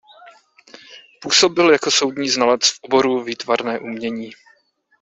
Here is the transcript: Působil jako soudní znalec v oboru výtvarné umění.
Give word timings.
Působil 1.21 1.71
jako 1.71 1.91
soudní 1.91 2.29
znalec 2.29 2.67
v 2.69 2.79
oboru 2.83 3.23
výtvarné 3.23 3.79
umění. 3.79 4.31